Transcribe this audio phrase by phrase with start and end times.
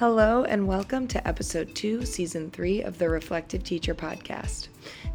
[0.00, 4.68] Hello, and welcome to episode two, season three of the Reflective Teacher podcast.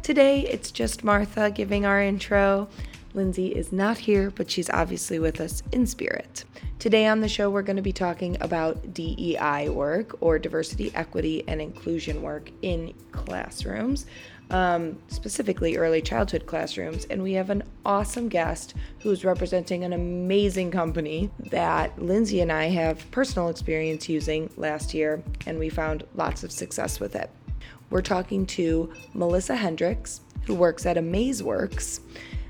[0.04, 2.68] Today, it's just Martha giving our intro.
[3.12, 6.44] Lindsay is not here, but she's obviously with us in spirit.
[6.78, 11.42] Today on the show, we're going to be talking about DEI work or diversity, equity,
[11.48, 14.06] and inclusion work in classrooms
[14.50, 17.04] um, specifically early childhood classrooms.
[17.06, 22.66] And we have an awesome guest who's representing an amazing company that Lindsay and I
[22.66, 27.30] have personal experience using last year, and we found lots of success with it.
[27.90, 32.00] We're talking to Melissa Hendricks, who works at AmazeWorks.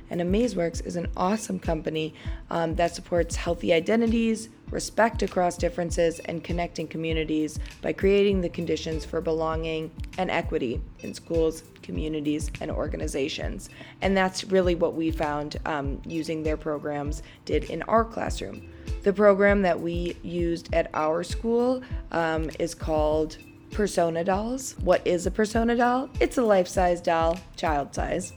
[0.09, 2.15] And AmazeWorks is an awesome company
[2.51, 9.05] um, that supports healthy identities, respect across differences, and connecting communities by creating the conditions
[9.05, 13.71] for belonging and equity in schools, communities, and organizations.
[14.03, 18.69] And that's really what we found um, using their programs did in our classroom.
[19.03, 23.39] The program that we used at our school um, is called
[23.71, 24.75] Persona Dolls.
[24.81, 26.09] What is a Persona Doll?
[26.21, 28.33] It's a life size doll, child size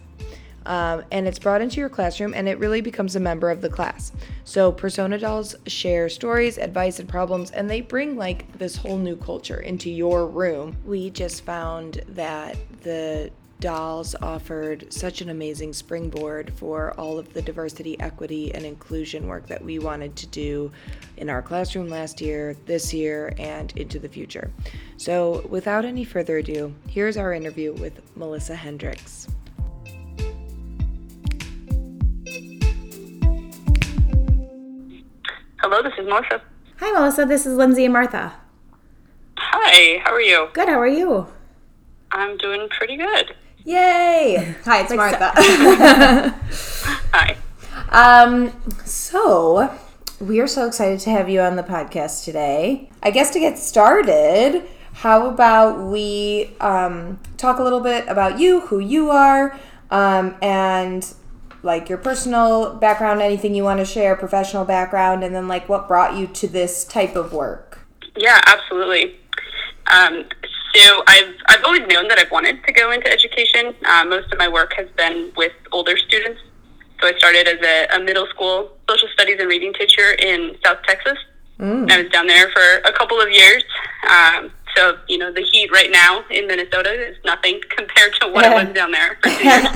[0.65, 3.69] um, and it's brought into your classroom and it really becomes a member of the
[3.69, 4.11] class.
[4.43, 9.15] So persona dolls share stories, advice, and problems, and they bring like this whole new
[9.15, 10.75] culture into your room.
[10.85, 17.41] We just found that the dolls offered such an amazing springboard for all of the
[17.41, 20.71] diversity, equity, and inclusion work that we wanted to do
[21.17, 24.49] in our classroom last year, this year, and into the future.
[24.97, 29.27] So, without any further ado, here's our interview with Melissa Hendricks.
[35.61, 36.41] Hello, this is Melissa.
[36.77, 37.25] Hi, Melissa.
[37.25, 38.31] This is Lindsay and Martha.
[39.37, 40.47] Hi, how are you?
[40.53, 40.69] Good.
[40.69, 41.27] How are you?
[42.13, 43.35] I'm doing pretty good.
[43.65, 44.55] Yay!
[44.63, 45.33] Hi, it's Martha.
[47.13, 47.35] Hi.
[47.89, 48.53] Um,
[48.85, 49.77] so
[50.21, 52.89] we are so excited to have you on the podcast today.
[53.03, 58.61] I guess to get started, how about we um, talk a little bit about you,
[58.61, 59.59] who you are,
[59.91, 61.13] um, and
[61.61, 65.87] like your personal background, anything you want to share, professional background, and then like what
[65.87, 67.79] brought you to this type of work.
[68.15, 69.15] Yeah, absolutely.
[69.87, 70.25] Um,
[70.73, 73.73] so I've I've always known that I've wanted to go into education.
[73.85, 76.39] Uh, most of my work has been with older students.
[77.01, 80.79] So I started as a, a middle school social studies and reading teacher in South
[80.85, 81.17] Texas.
[81.57, 81.89] Mm.
[81.89, 83.63] I was down there for a couple of years.
[84.09, 88.45] Um, so you know the heat right now in Minnesota is nothing compared to what
[88.45, 89.67] it was down there for two years.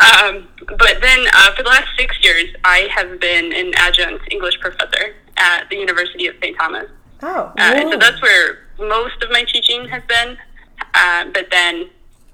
[0.00, 4.58] Um, but then uh, for the last six years, I have been an adjunct English
[4.60, 6.56] professor at the University of St.
[6.56, 6.86] Thomas.
[7.22, 10.36] Oh, uh, and so that's where most of my teaching has been.
[10.94, 11.90] Uh, but then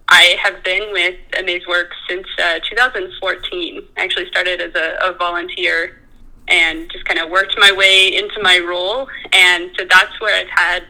[0.08, 3.82] I have been with AmazeWorks since uh, 2014.
[3.96, 6.00] I actually started as a, a volunteer
[6.48, 9.08] and just kind of worked my way into my role.
[9.32, 10.84] And so that's where I've had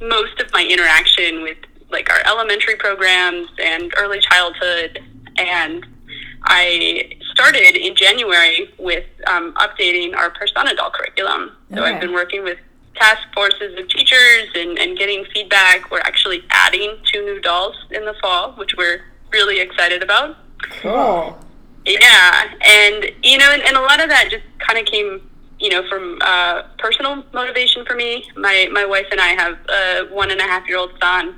[0.00, 1.58] most of my interaction with
[1.90, 4.98] like our elementary programs and early childhood
[5.36, 5.86] and
[6.44, 11.52] I started in January with um, updating our Persona Doll curriculum.
[11.72, 11.94] So okay.
[11.94, 12.58] I've been working with
[12.96, 15.90] task forces of teachers and, and getting feedback.
[15.90, 20.36] We're actually adding two new dolls in the fall, which we're really excited about.
[20.80, 21.38] Cool.
[21.84, 25.20] Yeah, and you know, and, and a lot of that just kind of came,
[25.58, 28.24] you know, from uh, personal motivation for me.
[28.36, 31.34] My my wife and I have a one and a half year old son,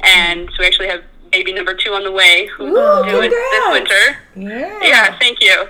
[0.00, 3.64] and so we actually have baby number two on the way who's Ooh, due this
[3.70, 4.18] winter.
[4.34, 4.80] Yeah.
[4.82, 5.66] Yeah, thank you.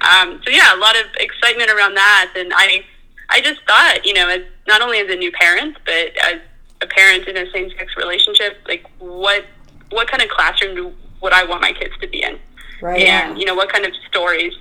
[0.00, 2.84] Um, so yeah, a lot of excitement around that, and I,
[3.28, 6.40] I just thought, you know, as not only as a new parent, but as
[6.80, 9.44] a parent in a same-sex relationship, like what,
[9.90, 12.38] what kind of classroom do, would I want my kids to be in?
[12.80, 13.02] Right.
[13.02, 14.54] And you know, what kind of stories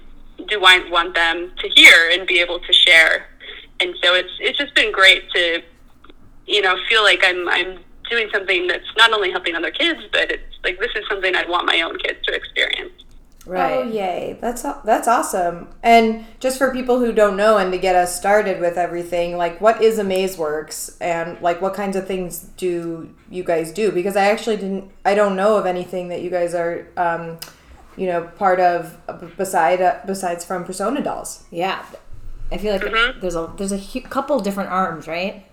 [0.47, 3.27] do I want them to hear and be able to share?
[3.79, 5.62] And so it's it's just been great to,
[6.45, 10.31] you know, feel like I'm I'm doing something that's not only helping other kids, but
[10.31, 12.91] it's like this is something I'd want my own kids to experience.
[13.45, 13.77] Right.
[13.77, 14.38] Oh, yay.
[14.41, 15.69] That's that's awesome.
[15.81, 19.59] And just for people who don't know and to get us started with everything, like
[19.59, 23.91] what is AmazeWorks and like what kinds of things do you guys do?
[23.91, 27.39] Because I actually didn't I don't know of anything that you guys are um,
[27.97, 28.97] you know, part of
[29.35, 31.44] beside uh, besides from Persona dolls.
[31.50, 31.83] Yeah.
[32.51, 33.19] I feel like mm-hmm.
[33.19, 35.45] there's a there's a couple different arms, right?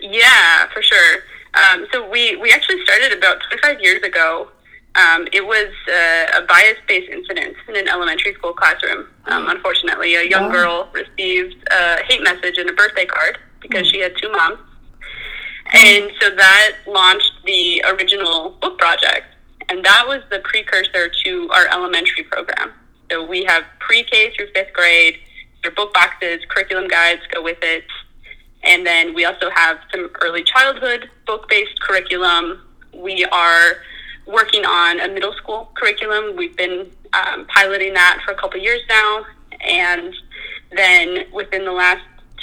[0.00, 1.22] Yeah, for sure.
[1.54, 4.48] Um, so we, we actually started about 25 years ago.
[4.96, 9.08] Um, it was uh, a bias-based incident in an elementary school classroom.
[9.26, 14.00] Um, unfortunately, a young girl received a hate message in a birthday card because she
[14.00, 14.58] had two moms.
[15.72, 19.26] And so that launched the original book project.
[19.68, 22.72] And that was the precursor to our elementary program.
[23.10, 25.18] So we have pre-K through fifth grade.
[25.62, 27.84] Their book boxes, curriculum guides go with it
[28.64, 32.60] And then we also have some early childhood book based curriculum.
[32.94, 33.76] We are
[34.26, 36.36] working on a middle school curriculum.
[36.36, 39.24] We've been um, piloting that for a couple years now.
[39.60, 40.14] And
[40.72, 42.02] then within the last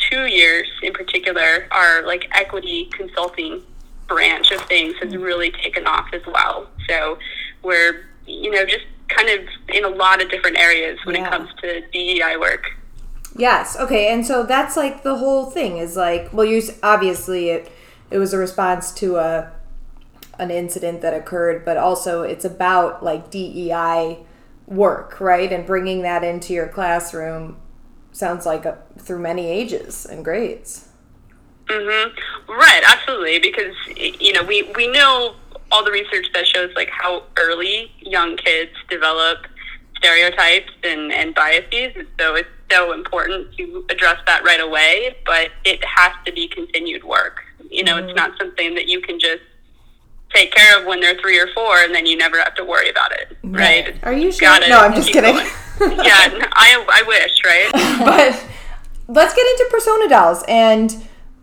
[0.09, 3.61] two years in particular, our like equity consulting
[4.07, 6.67] branch of things has really taken off as well.
[6.87, 7.17] So
[7.63, 11.27] we're, you know, just kind of in a lot of different areas when Yeah.
[11.27, 12.65] it comes to DEI work.
[13.35, 13.77] Yes.
[13.79, 14.11] Okay.
[14.13, 17.71] And so that's like the whole thing is like, well, you obviously it
[18.09, 19.51] it was a response to a
[20.39, 24.19] an incident that occurred, but also it's about like DEI
[24.67, 25.51] work, right?
[25.51, 27.57] And bringing that into your classroom
[28.11, 30.89] sounds like a, through many ages and grades.
[31.69, 32.09] hmm
[32.49, 33.39] Right, absolutely.
[33.39, 35.35] Because you know, we we know
[35.71, 39.45] all the research that shows like how early young kids develop
[40.01, 42.05] stereotypes and and biases.
[42.19, 45.15] So it's so important to address that right away.
[45.25, 47.43] But it has to be continued work.
[47.69, 49.43] You know, it's not something that you can just
[50.33, 52.89] take care of when they're three or four, and then you never have to worry
[52.89, 53.37] about it.
[53.43, 53.87] Right?
[53.87, 54.47] It's Are you sure?
[54.47, 55.35] gotta No, I'm just kidding.
[55.79, 57.69] yeah, I I wish, right?
[57.99, 58.45] but
[59.07, 60.95] let's get into persona dolls and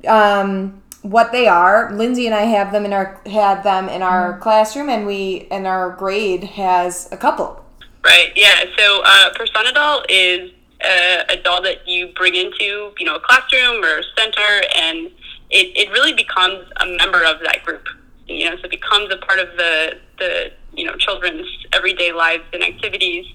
[0.07, 1.93] um, what they are.
[1.95, 5.67] Lindsay and I have them in our had them in our classroom, and we and
[5.67, 7.65] our grade has a couple.
[8.05, 8.33] Right.
[8.37, 8.65] Yeah.
[8.77, 10.53] So, uh, persona doll is
[10.85, 15.11] a, a doll that you bring into, you know, a classroom or a center, and
[15.51, 17.87] it, it really becomes a member of that group.
[18.27, 22.45] You know, so it becomes a part of the the you know children's everyday lives
[22.53, 23.27] and activities.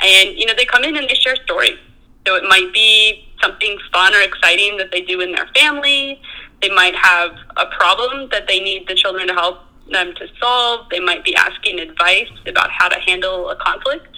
[0.00, 1.78] And you know, they come in and they share stories.
[2.26, 6.20] So it might be something fun or exciting that they do in their family.
[6.60, 9.60] They might have a problem that they need the children to help
[9.90, 10.88] them to solve.
[10.90, 14.16] They might be asking advice about how to handle a conflict.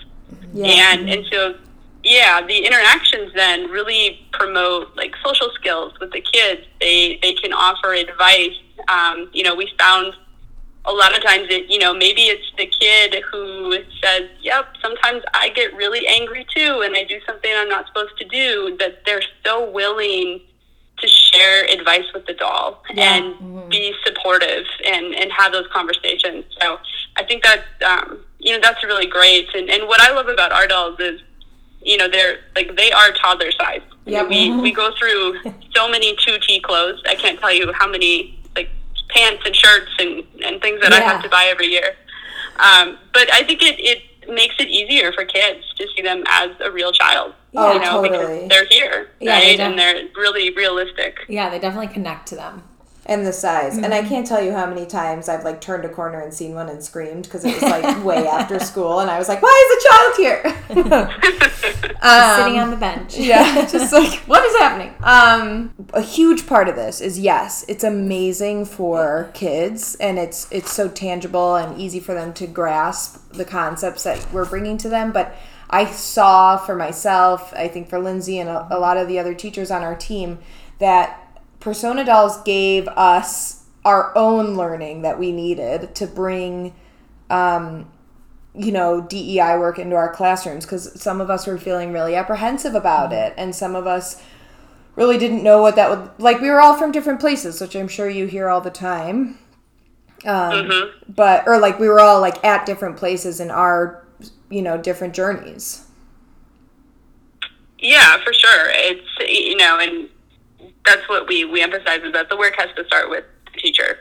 [0.67, 1.55] And and so
[2.05, 6.63] yeah, the interactions then really promote like social skills with the kids.
[6.81, 8.57] They they can offer advice.
[8.89, 10.15] Um, you know, we found
[10.85, 15.23] a lot of times that you know maybe it's the kid who says, "Yep, sometimes
[15.35, 19.05] I get really angry too, and I do something I'm not supposed to do." That
[19.05, 20.41] they're so willing
[21.01, 26.45] to share advice with the doll and be supportive and and have those conversations.
[26.61, 26.79] So
[27.17, 29.49] I think that um, you know that's really great.
[29.55, 31.21] And and what I love about our dolls is
[31.83, 33.83] you know they're like they are toddler size.
[34.07, 34.29] Yep.
[34.29, 35.39] We we go through
[35.75, 37.03] so many two T clothes.
[37.07, 38.71] I can't tell you how many like
[39.09, 41.95] pants and shirts and and things that I have to buy every year.
[42.59, 46.51] Um, but I think it it makes it easier for kids to see them as
[46.61, 47.35] a real child.
[47.57, 48.43] Oh, you know, totally.
[48.45, 49.57] because they're here, Yeah, they right?
[49.59, 51.17] don't- And they're really realistic.
[51.29, 52.63] Yeah, they definitely connect to them.
[53.07, 53.79] and the size.
[53.79, 56.55] And I can't tell you how many times I've like turned a corner and seen
[56.55, 59.65] one and screamed because it was like way after school, and I was like, "Why
[59.65, 61.09] is a child here?"
[62.03, 63.17] um, Sitting on the bench.
[63.17, 64.95] yeah, just like what is happening?
[65.03, 70.71] Um, a huge part of this is yes, it's amazing for kids, and it's it's
[70.73, 75.13] so tangible and easy for them to grasp the concepts that we're bringing to them.
[75.13, 75.35] But
[75.71, 79.35] I saw for myself, I think for Lindsay and a, a lot of the other
[79.35, 80.39] teachers on our team,
[80.79, 86.75] that Persona Dolls gave us our own learning that we needed to bring
[87.31, 87.91] um,
[88.55, 92.75] you know DEI work into our classrooms because some of us were feeling really apprehensive
[92.75, 94.23] about it and some of us
[94.97, 97.89] really didn't know what that would like we were all from different places which I'm
[97.89, 99.39] sure you hear all the time.
[100.25, 104.05] Um, but or like we were all like at different places in our
[104.51, 105.85] you know different journeys
[107.79, 108.67] Yeah, for sure.
[108.71, 110.09] It's you know, and
[110.85, 113.99] that's what we we emphasize is that the work has to start with the teacher,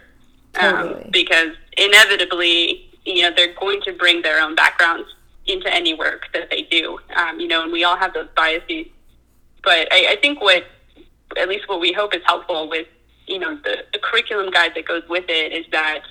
[0.54, 1.04] Totally.
[1.04, 5.08] um, because inevitably, you know, they're going to bring their own backgrounds
[5.46, 7.00] into any work that they do.
[7.16, 8.88] Um, you know, and we all have those biases.
[9.64, 10.64] But I, I think what,
[11.38, 12.88] at least what we hope is helpful with,
[13.28, 16.02] you know, the, the curriculum guide that goes with it is that,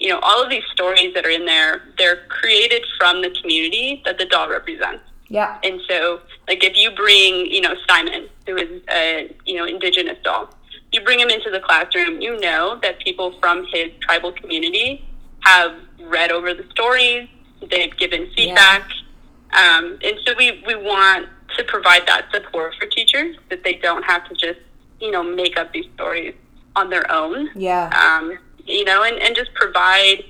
[0.00, 4.02] you know, all of these stories that are in there, they're created from the community
[4.04, 5.04] that the doll represents.
[5.28, 9.64] yeah And so, like, if you bring, you know, Simon, who is a, you know,
[9.64, 10.50] indigenous doll,
[10.92, 15.04] you bring him into the classroom, you know that people from his tribal community
[15.40, 17.28] have read over the stories,
[17.70, 18.88] they've given feedback.
[19.52, 24.02] Um, and so we, we want to provide that support for teachers that they don't
[24.04, 24.58] have to just,
[25.00, 26.34] you know, make up these stories
[26.76, 28.36] on their own yeah um,
[28.66, 30.24] you know, and, and just provide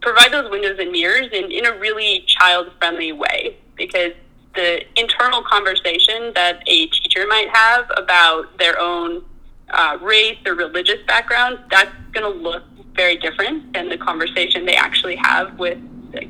[0.00, 4.12] provide those windows and mirrors in, in a really child friendly way because
[4.54, 9.24] the internal conversation that a teacher might have about their own
[9.70, 12.62] uh, race or religious background that's going to look
[12.94, 15.78] very different than the conversation they actually have with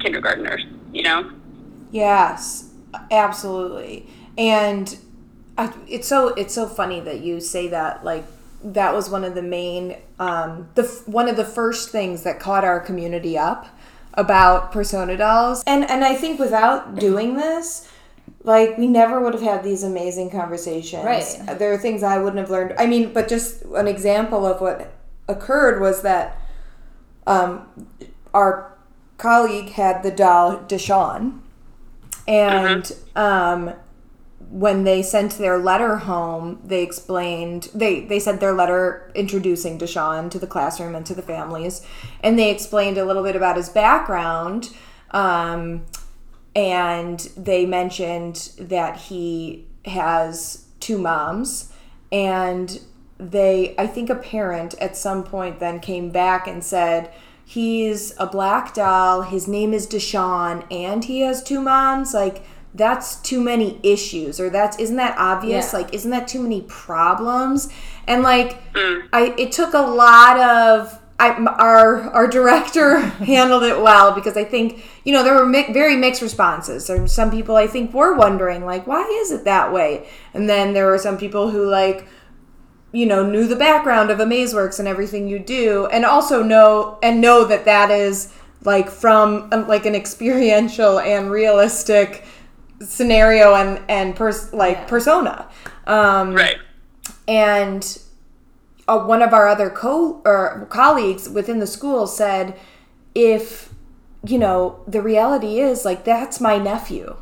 [0.01, 1.29] kindergartners you know
[1.95, 2.73] Yes,
[3.13, 4.09] absolutely.
[4.37, 4.99] And
[5.57, 8.05] I, it's so it's so funny that you say that.
[8.05, 8.25] Like
[8.65, 12.65] that was one of the main, um, the one of the first things that caught
[12.65, 13.69] our community up
[14.15, 17.91] about persona dolls, and and I think without doing this.
[18.43, 21.03] Like we never would have had these amazing conversations.
[21.03, 21.59] Right.
[21.59, 22.75] There are things I wouldn't have learned.
[22.79, 24.93] I mean, but just an example of what
[25.29, 26.39] occurred was that
[27.27, 27.67] um,
[28.35, 28.77] our
[29.17, 31.41] colleague had the doll Deshawn,
[32.29, 33.73] and um,
[34.55, 40.31] when they sent their letter home, they explained they they sent their letter introducing Deshawn
[40.31, 41.85] to the classroom and to the families,
[42.21, 44.71] and they explained a little bit about his background.
[45.11, 45.85] Um,
[46.55, 51.73] and they mentioned that he has two moms
[52.13, 52.81] and
[53.19, 57.13] they i think a parent at some point then came back and said
[57.45, 62.45] he's a black doll his name is deshawn and he has two moms like
[62.75, 65.79] that's too many issues or that's isn't that obvious Yeah.
[65.81, 67.69] like isn't that too many problems
[68.09, 68.59] and like
[69.13, 74.37] i it took a lot of I, m- our our director handled it well because
[74.37, 76.89] I think you know there were mi- very mixed responses.
[76.89, 80.73] There some people I think were wondering like why is it that way, and then
[80.75, 82.09] there were some people who like
[82.91, 87.21] you know knew the background of AmazeWorks and everything you do, and also know and
[87.21, 88.33] know that that is
[88.65, 92.25] like from um, like an experiential and realistic
[92.85, 94.85] scenario and and pers- like Yeah.
[94.87, 95.47] persona.
[95.87, 96.59] Um, Right.
[97.29, 97.99] and
[98.89, 102.55] uh, one of our other co or colleagues within the school said
[103.15, 103.71] if
[104.27, 107.17] you know the reality is like that's my nephew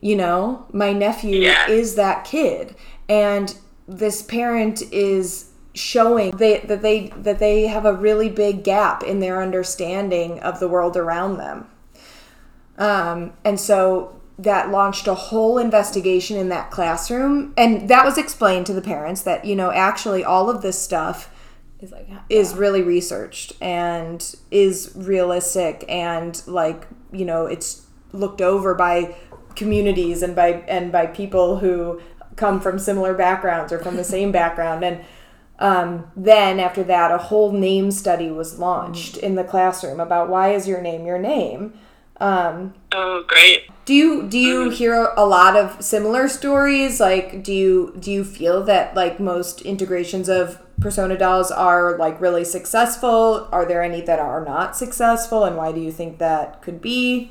[0.00, 1.68] you know my nephew Yeah.
[1.68, 2.74] is that kid
[3.08, 3.54] and
[3.86, 9.20] this parent is showing they, that they that they have a really big gap in
[9.20, 11.66] their understanding of the world around them
[12.78, 17.52] um, and so that launched a whole investigation in that classroom.
[17.56, 21.34] And that was explained to the parents that, you know, actually all of this stuff
[21.80, 28.74] is like is really researched and is realistic and like, you know, it's looked over
[28.74, 29.16] by
[29.56, 32.00] communities and by and by people who
[32.36, 35.04] come from similar backgrounds or from the same background and
[35.60, 40.52] um, then after that a whole name study was launched in the classroom about why
[40.52, 41.76] is your name your name
[42.20, 43.68] um, Oh, great.
[43.88, 47.00] Do you do you hear a lot of similar stories?
[47.00, 52.20] Like, do you do you feel that like most integrations of persona dolls are like
[52.20, 53.48] really successful?
[53.50, 57.30] Are there any that are not successful, and why do you think that could be?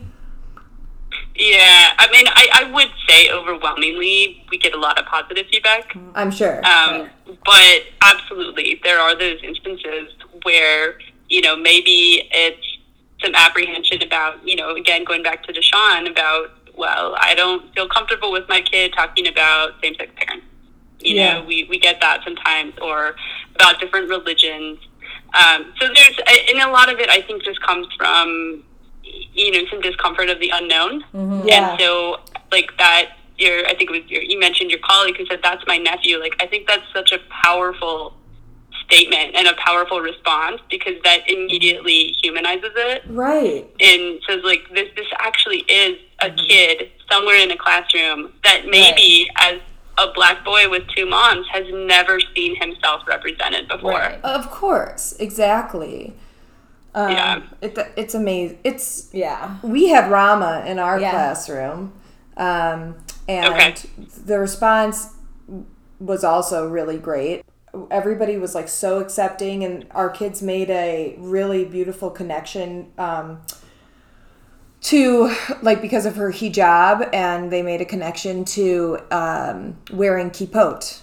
[1.35, 5.95] Yeah, I mean, I, I would say overwhelmingly we get a lot of positive feedback.
[6.15, 6.65] I'm sure.
[6.65, 7.07] Um,
[7.45, 10.09] but absolutely, there are those instances
[10.41, 10.97] where,
[11.29, 12.66] you know, maybe it's
[13.21, 17.87] some apprehension about, you know, again, going back to Deshawn about, well, I don't feel
[17.87, 20.45] comfortable with my kid talking about same sex parents.
[20.99, 21.33] You Yeah.
[21.39, 23.15] know, we, we get that sometimes, or
[23.55, 24.79] about different religions.
[25.33, 26.19] Um, so there's,
[26.49, 28.63] and a lot of it I think just comes from,
[29.03, 31.03] you know, some discomfort of the unknown.
[31.45, 31.71] yeah.
[31.71, 32.17] And so,
[32.51, 35.63] like that, your I think it was your you mentioned your colleague who said that's
[35.67, 36.17] my nephew.
[36.19, 38.15] Like I think that's such a powerful
[38.89, 43.67] statement and a powerful response because that immediately humanizes it right.
[43.79, 49.29] and says like this this actually is a kid somewhere in a classroom that maybe
[49.37, 49.59] as
[49.97, 53.91] a black boy with two moms has never seen himself represented before.
[53.93, 54.19] Right.
[54.23, 55.15] Of course.
[55.19, 56.13] Exactly.
[56.93, 57.41] Um, Yeah.
[57.61, 58.59] It, it's amazing.
[58.63, 59.57] It's Yeah.
[59.63, 61.11] we had Rama in our Yeah.
[61.11, 61.93] classroom,
[62.37, 62.95] um,
[63.27, 63.75] and Okay.
[64.25, 65.15] the response
[65.99, 67.43] was also really great.
[67.91, 73.41] Everybody was like so accepting, and our kids made a really beautiful connection um,
[74.81, 81.01] to like because of her hijab, and they made a connection to um, wearing kippot,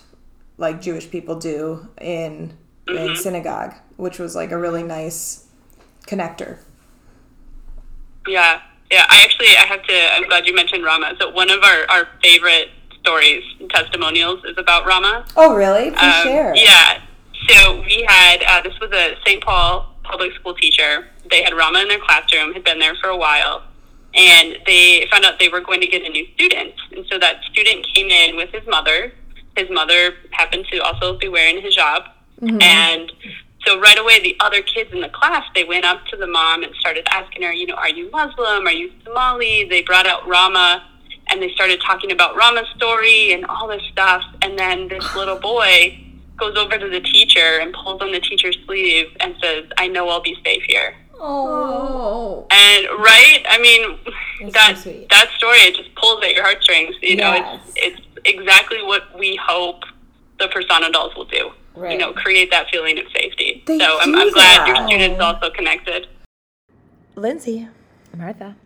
[0.59, 2.57] like Jewish people do in
[2.88, 5.47] in synagogue, which was like a really nice
[6.07, 6.59] connector.
[8.26, 9.07] Yeah, yeah.
[9.09, 10.14] I actually I have to.
[10.14, 11.14] I'm glad you mentioned Rama.
[11.21, 12.71] So one of our our favorite
[13.08, 15.26] stories and testimonials is about Rama.
[15.37, 15.90] Oh, really?
[15.90, 16.52] Please Um, share.
[16.56, 17.00] Yeah.
[17.49, 19.42] So we had uh, this was a St.
[19.44, 21.06] Paul public school teacher.
[21.30, 22.54] They had Rama in their classroom.
[22.54, 23.62] Had been there for a while,
[24.14, 26.73] and they found out they were going to get a new student.
[26.96, 29.12] And so that student came in with his mother.
[29.56, 32.08] His mother happened to also be wearing hijab,
[32.62, 33.12] and
[33.66, 36.62] so right away the other kids in the class they went up to the mom
[36.64, 38.66] and started asking her, you know, are you Muslim?
[38.66, 39.66] Are you Somali?
[39.68, 40.82] They brought out Rama
[41.28, 44.23] and they started talking about Rama's story and all this stuff.
[44.43, 45.99] And then this little boy
[46.37, 50.09] goes over to the teacher and pulls on the teacher's sleeve and says, I know
[50.09, 50.95] I'll be safe here.
[51.16, 52.47] Oh.
[52.50, 53.99] And right, I mean,
[54.52, 56.95] That's that so that story it just pulls at your heartstrings.
[57.02, 57.61] You know, Yes.
[57.76, 59.85] it's it's exactly what we hope
[60.38, 61.52] the persona dolls will do.
[61.76, 61.93] Right.
[61.93, 63.62] You know, create that feeling of safety.
[63.66, 64.88] They so I'm, I'm glad your that.
[64.88, 66.07] students also connected.
[67.16, 67.69] Lindsay,
[68.16, 68.57] Martha.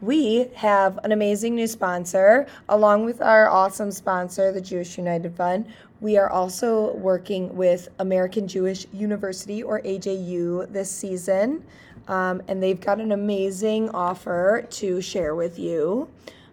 [0.00, 5.66] We have an amazing new sponsor along with our awesome sponsor, the Jewish United Fund.
[6.00, 11.64] We are also working with American Jewish University or AJU this season,
[12.08, 16.08] um, and they've got an amazing offer to share with you.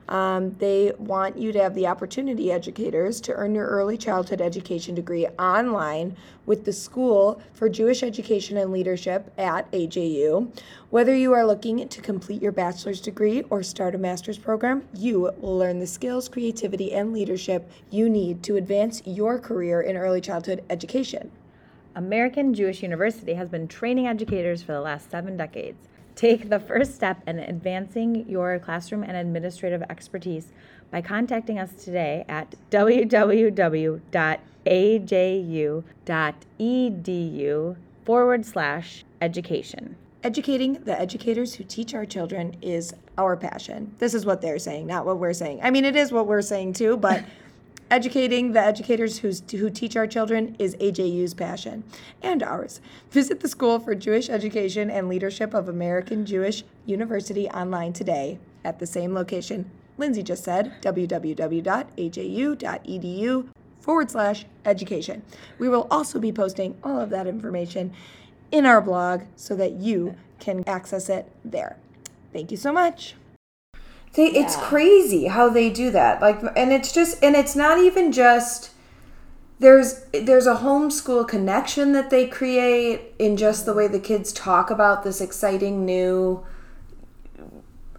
[0.09, 4.95] Um, they want you to have the opportunity, educators, to earn your early childhood education
[4.95, 10.51] degree online with the School for Jewish Education and Leadership at AJU.
[10.89, 15.31] Whether you are looking to complete your bachelor's degree or start a master's program, you
[15.39, 20.21] will learn the skills, creativity, and leadership you need to advance your career in early
[20.21, 21.31] childhood education.
[21.95, 25.87] American Jewish University has been training educators for the last seven decades.
[26.15, 30.51] Take the first step in advancing your classroom and administrative expertise
[30.91, 34.05] by contacting us today at www.aju.edu
[38.05, 39.95] forward slash education.
[40.23, 43.93] Educating the educators who teach our children is our passion.
[43.97, 45.59] This is what they're saying, not what we're saying.
[45.63, 47.25] I mean, it is what we're saying too, but
[47.93, 51.83] educating the educators who's, who teach our children is AJU's passion
[52.23, 52.81] and ours.
[53.11, 58.79] Visit the School for Jewish Education and Leadership of American Jewish University online today at
[58.79, 61.47] the same location Lindsay just said www.aju.edu
[63.79, 65.21] forward slash education.
[65.59, 67.93] We will also be posting all of that information
[68.51, 71.77] in our blog so that you can access it there.
[72.31, 73.13] Thank you so much.
[74.13, 76.21] They, It's crazy how they do that.
[76.21, 78.69] Like, and it's just, and it's not even just.
[79.59, 84.69] There's there's a homeschool connection that they create in just the way the kids talk
[84.69, 86.43] about this exciting new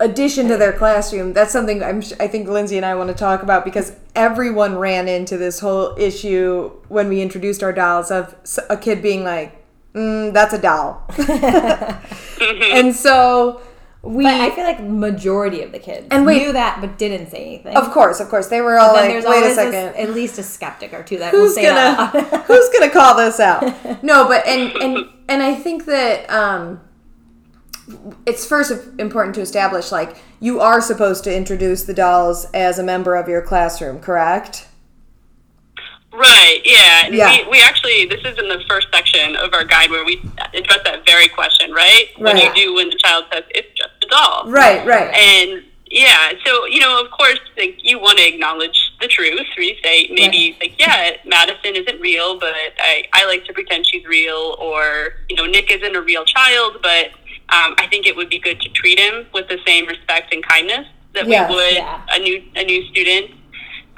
[0.01, 1.33] addition to their classroom.
[1.33, 5.09] That's something I'm I think Lindsay and I want to talk about because everyone ran
[5.09, 8.35] into this whole issue when we introduced our dolls of
[8.69, 11.03] a kid being like, mm, "That's a doll,"
[12.41, 13.63] and so
[14.05, 14.25] we.
[14.25, 17.45] But I feel like majority of the kids And wait- knew that but didn't say
[17.45, 17.77] anything.
[17.77, 20.11] of course, of course, they were all like, there's "Wait a always second, this- at
[20.15, 22.43] least a skeptic or two that who's will say it gonna loud.
[22.47, 23.63] who's gonna call this out
[24.03, 26.81] no but and and and i think that um
[28.27, 32.83] it's first important to establish like you are supposed to introduce the dolls as a
[32.83, 34.69] member of your classroom correct
[36.17, 37.09] Right, yeah.
[37.09, 37.45] Yeah.
[37.45, 40.23] We, we actually, this is in the first section of our guide where we
[40.55, 42.05] address that very question, right?
[42.19, 43.94] What do you do when the child says, it's just
[44.47, 49.07] right right And yeah, so, you know, of course, like, you want to acknowledge the
[49.07, 49.47] truth.
[49.57, 54.05] You say, maybe, like, yeah, Madison isn't real, but I, I like to pretend she's
[54.05, 54.57] real.
[54.59, 57.11] Or, you know, Nick isn't a real child, but
[57.51, 60.45] um, I think it would be good to treat him with the same respect and
[60.45, 62.03] kindness that Yes, we would yeah.
[62.11, 63.31] a new a new student.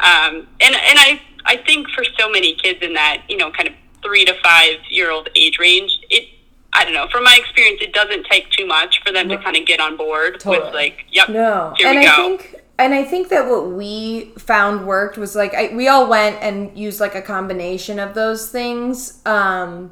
[0.01, 3.69] Um, and and I I think for so many kids in that you know kind
[3.69, 6.29] of three to five year old age range, it
[6.77, 7.09] I don't know.
[7.11, 9.97] From my experience, it doesn't take too much for them to kind of get on
[9.97, 10.65] board Totally.
[10.65, 12.17] with like, yep, no here and we i go.
[12.39, 16.37] think and i think that what we found worked was like I, we all went
[16.43, 19.91] and used like a combination of those things um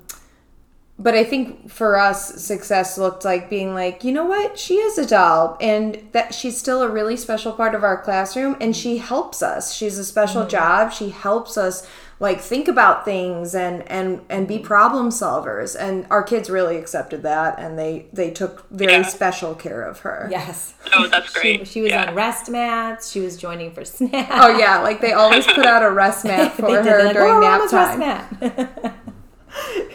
[0.96, 4.96] but I think for us, success looked like being like, you know what, she is
[4.96, 8.98] a doll, and that she's still a really special part of our classroom, and she
[8.98, 9.74] helps us.
[9.74, 10.92] She's a special job.
[10.92, 11.84] She helps us
[12.24, 15.76] like think about things and and and be problem solvers.
[15.78, 19.02] And our kids really accepted that, and they they took very Yeah.
[19.02, 20.26] special care of her.
[20.30, 20.74] yes.
[20.96, 21.68] Oh, that's She, great.
[21.68, 22.08] she was Yeah.
[22.08, 23.10] on rest mats.
[23.12, 24.30] She was joining for snacks.
[24.32, 27.12] Oh yeah, like they always put out a rest mat for they her They're like,
[27.14, 28.00] during "Oh, nap Mama's time.
[28.00, 28.94] rest mat.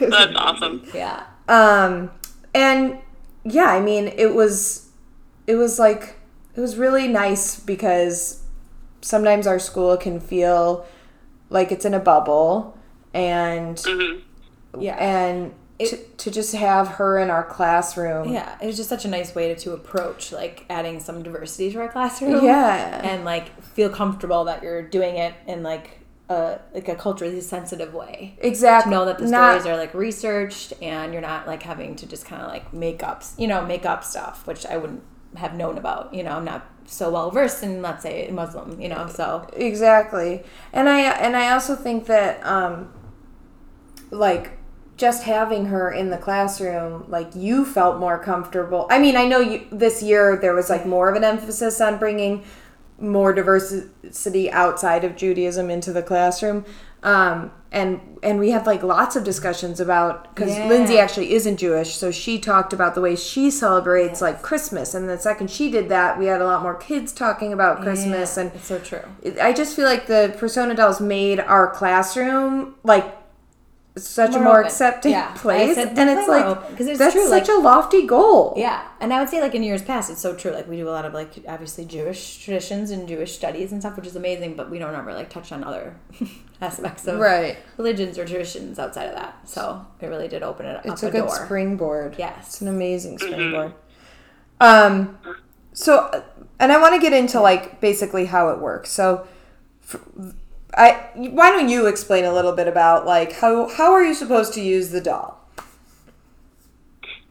[0.00, 0.82] That's awesome.
[0.94, 1.24] yeah.
[1.48, 2.10] um
[2.54, 2.98] and
[3.44, 4.88] yeah i mean it was
[5.46, 6.16] it was like
[6.56, 8.42] it was really nice because
[9.02, 10.86] sometimes our school can feel
[11.50, 12.76] like it's in a bubble
[13.12, 14.80] and mm-hmm.
[14.80, 14.94] Yeah.
[14.96, 19.08] and to, to just have her in our classroom Yeah, it was just such a
[19.08, 22.44] nice way to, to approach like adding some diversity to our classroom.
[22.44, 23.00] Yeah.
[23.02, 27.92] and like feel comfortable that you're doing it in like a like a culturally sensitive
[27.92, 28.36] way.
[28.38, 31.96] exactly to Know that the Not- stories are like researched and you're not like having
[31.96, 35.02] to just kind of like make up, you know, make up stuff, which I wouldn't
[35.36, 36.12] have known about.
[36.12, 38.80] You know, I'm not so well versed in let's say Muslim.
[38.80, 42.92] You know, so exactly and i and i also think that um
[44.10, 44.52] like
[44.96, 49.40] just having her in the classroom like you felt more comfortable i mean i know
[49.40, 52.44] you this year there was like more of an emphasis on bringing
[52.98, 56.64] more diversity outside of judaism into the classroom
[57.02, 60.68] um and and we had like lots of discussions about because Yeah.
[60.68, 64.94] Lindsay actually isn't Jewish, so she talked about the way she celebrates like Christmas.
[64.94, 68.36] And the second she did that, we had a lot more kids talking about Christmas.
[68.36, 69.02] Yeah, And it's so true.
[69.40, 73.19] I just feel like the Persona Dolls made our classroom like
[73.96, 74.66] such a More more open.
[74.66, 75.32] accepting Yeah.
[75.34, 78.54] Place, said and it's like open, 'cause it's that's true, such like- a lofty goal.
[78.56, 80.52] Yeah, and I would say like in years past, it's so true.
[80.52, 83.96] Like we do a lot of like obviously Jewish traditions and Jewish studies and stuff,
[83.96, 84.54] which is amazing.
[84.54, 85.96] But we don't ever like touch on other
[86.60, 87.58] aspects of Right.
[87.78, 89.34] religions or traditions outside of that.
[89.48, 91.44] So it really did open it up It's up a good door.
[91.44, 92.14] springboard.
[92.16, 92.34] Yes.
[92.46, 93.72] It's an amazing springboard.
[94.60, 95.18] Um,
[95.72, 96.22] so,
[96.58, 98.90] and I want to get into like basically how it works.
[98.90, 99.26] So,
[99.82, 99.96] f-
[100.74, 104.54] I why don't you explain a little bit about like how how are you supposed
[104.54, 105.38] to use the doll?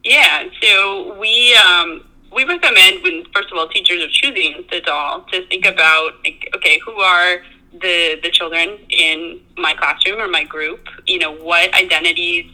[0.04, 5.22] Yeah, so we um, we recommend when first of all teachers are choosing the doll
[5.32, 10.44] to think about like, okay, who are the the children in my classroom or my
[10.44, 10.86] group?
[11.06, 12.46] You know, what identities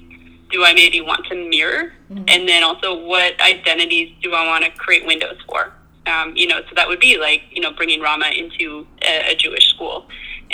[0.50, 1.92] do I maybe want to mirror,
[2.28, 5.72] and then also what identities do I want to create windows for?
[6.06, 9.34] Um, you know, so that would be like you know bringing Rama into a, a
[9.34, 10.06] Jewish school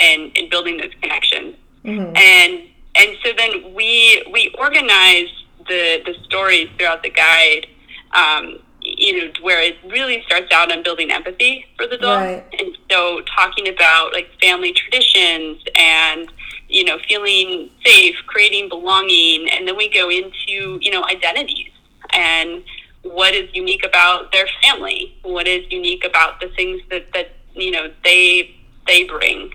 [0.07, 1.55] and and building those connections.
[1.85, 2.53] And
[2.95, 5.29] and so then we we organize
[5.67, 7.67] the the stories throughout the guide
[8.13, 12.43] um, you know where it really starts out on building empathy for the dog Right.
[12.59, 16.31] and so talking about like family traditions and
[16.69, 21.71] you know feeling safe creating belonging and then we go into you know identities
[22.11, 22.63] and
[23.03, 27.71] what is unique about their family what is unique about the things that that you
[27.71, 28.53] know they
[28.87, 29.53] they bring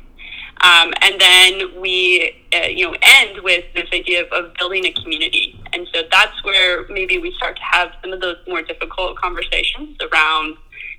[0.60, 4.92] um, and then we, uh, you know, end with this idea of, of building a
[4.92, 5.60] community.
[5.72, 9.96] And so that's where maybe we start to have some of those more difficult conversations
[10.00, 10.56] around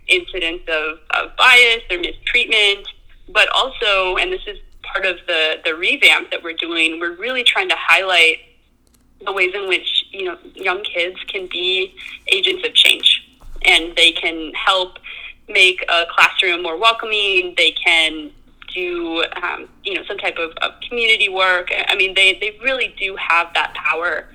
[0.07, 2.87] incidents of, of bias or mistreatment.
[3.27, 7.43] But also, and this is part of the, the revamp that we're doing, we're really
[7.43, 8.37] trying to highlight
[9.25, 11.93] the ways in which, you know, young kids can be
[12.27, 13.25] agents of change
[13.65, 14.97] and they can help
[15.49, 17.53] make a classroom more welcoming.
[17.57, 18.31] They can
[18.73, 21.69] do um, you know some type of, of community work.
[21.71, 24.25] I mean, they, they really do have that power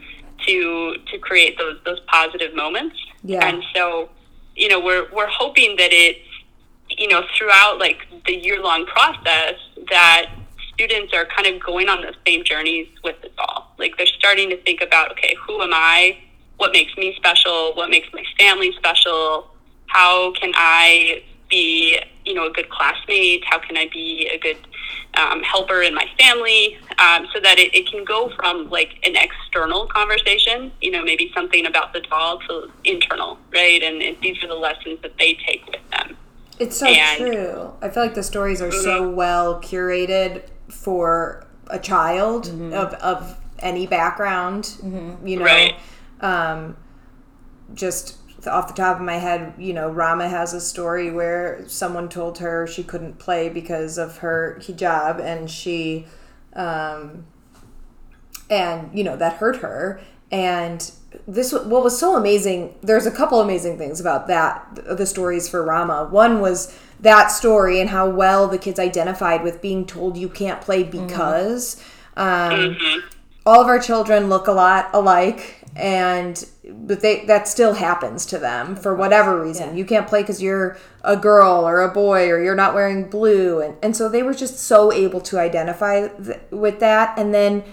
[0.47, 2.97] to to create those those positive moments.
[3.23, 3.47] Yeah.
[3.47, 4.11] And so,
[4.55, 6.21] you know, we're we're hoping that it's
[6.91, 9.55] you know throughout like the year long process
[9.91, 10.31] that
[10.75, 13.73] students are kind of going on those same journeys with the all.
[13.79, 16.19] Like they're starting to think about, okay, who am I?
[16.57, 17.73] What makes me special?
[17.75, 19.51] What makes my family special?
[19.87, 23.45] How can I be, you know, a good classmate?
[23.45, 24.57] How can I be a good
[25.15, 26.79] um, helper in my family?
[26.99, 31.31] Um, so that it, it can go from like an external conversation, you know, maybe
[31.35, 33.83] something about the doll to internal, right?
[33.83, 36.17] And, and these are the lessons that they take with them.
[36.59, 37.73] It's so And- true.
[37.83, 43.87] I feel like the stories are so well curated for a child of, of any
[43.87, 44.77] background.
[45.25, 45.75] You know, Right.
[46.21, 46.77] um,
[47.75, 52.09] just off the top of my head, you know, Rama has a story where someone
[52.09, 56.07] told her she couldn't play because of her hijab, and she,
[56.55, 57.27] um,
[58.51, 60.01] and you know that hurt her.
[60.31, 60.91] And
[61.27, 62.75] this what was so amazing.
[62.83, 64.67] There's a couple amazing things about that.
[64.75, 66.09] The stories for Rama.
[66.11, 70.61] One was that story and how well the kids identified with being told you can't
[70.61, 71.83] play because.
[72.17, 72.77] Um,
[73.47, 78.39] all of our children look a lot alike and but they that still happens to
[78.39, 79.77] them for whatever reason.
[79.77, 83.61] You can't play because you're a girl or a boy or you're not wearing blue.
[83.61, 87.65] And, and so they were just so able to identify th- with that and then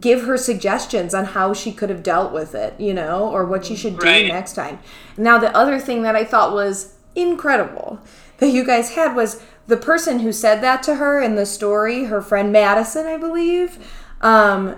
[0.00, 3.64] give her suggestions on how she could have dealt with it you know or what
[3.64, 4.26] she should do Right.
[4.28, 4.78] next time.
[5.16, 7.98] Now the other thing that i thought was incredible
[8.36, 12.04] that you guys had was the person who said that to her in the story
[12.04, 13.78] her friend madison i believe
[14.20, 14.76] um,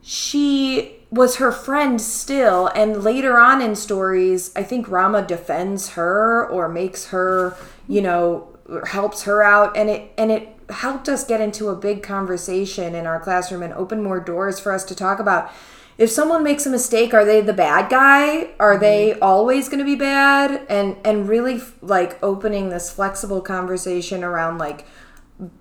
[0.00, 6.46] she was her friend still and later on in stories i think rama defends her
[6.48, 7.56] or makes her
[7.88, 8.48] you know
[8.86, 13.06] helps her out and it and it helped us get into a big conversation in
[13.06, 15.50] our classroom and open more doors for us to talk about.
[15.98, 18.50] If someone makes a mistake are they the bad guy?
[18.58, 18.80] Are mm-hmm.
[18.80, 20.66] they always going to be bad?
[20.68, 24.86] And and really like opening this flexible conversation around like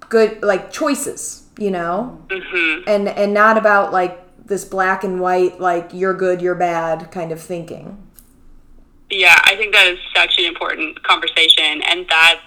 [0.09, 2.21] good like choices you know?
[2.27, 2.83] Mm-hmm.
[2.87, 7.31] And and not about like this black and white like you're good you're bad kind
[7.31, 8.05] of thinking
[9.09, 12.41] Yeah, I think that is such an important conversation, and that's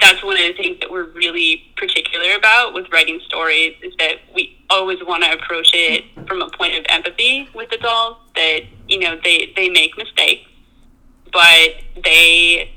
[0.00, 4.16] that's one of the things that we're really particular about with writing stories is that
[4.34, 8.16] we always want to approach it from a point of empathy with the dolls.
[8.34, 10.48] That you know they they make mistakes,
[11.30, 12.72] but they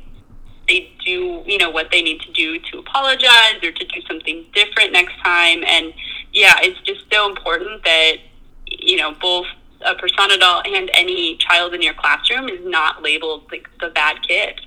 [0.68, 4.46] they do you know what they need to do to apologize or to do something
[4.54, 5.94] different next time and
[6.34, 8.18] yeah, it's just so important that
[8.68, 9.48] you know both
[9.86, 14.22] a persona doll and any child in your classroom is not labeled like the bad
[14.28, 14.62] kid.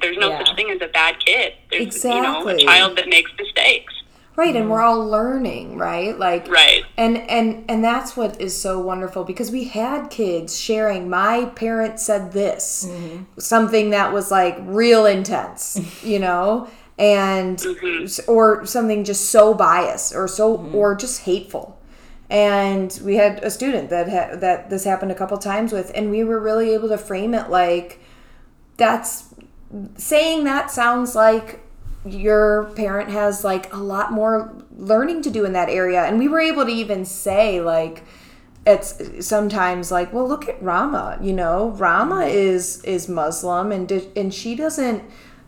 [0.00, 0.44] There's no Yeah.
[0.44, 1.54] such thing as a bad kid.
[1.70, 3.94] There's you know a child that makes mistakes.
[4.34, 4.68] Right, and mm.
[4.70, 6.18] we're all learning, right?
[6.18, 6.84] Like Right.
[6.96, 12.00] and and and that's what is so wonderful because we had kids sharing my parent
[12.00, 13.24] said this mm-hmm.
[13.38, 18.30] something that was like real intense you know and mm-hmm.
[18.30, 20.74] or something just so biased or so mm-hmm.
[20.74, 21.78] or just hateful
[22.32, 26.10] and we had a student that ha- that this happened a couple times with and
[26.10, 28.00] we were really able to frame it like
[28.78, 29.34] that's
[29.96, 31.60] saying that sounds like
[32.06, 36.02] your parent has like a lot more learning to do in that area.
[36.04, 38.02] And we were able to even say like
[38.66, 41.70] it's sometimes like well look at rama you know?
[41.70, 42.34] Rama mm-hmm.
[42.34, 45.02] is is muslim and di- and she doesn't